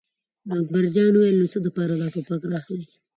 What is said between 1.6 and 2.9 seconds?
لپاره دا ټوپک را اخلې.